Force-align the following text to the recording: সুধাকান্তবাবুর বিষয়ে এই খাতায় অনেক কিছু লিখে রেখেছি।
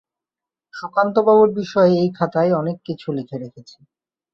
সুধাকান্তবাবুর 0.73 1.49
বিষয়ে 1.59 1.93
এই 2.01 2.09
খাতায় 2.17 2.51
অনেক 2.53 2.77
কিছু 2.87 3.07
লিখে 3.17 3.37
রেখেছি। 3.37 3.77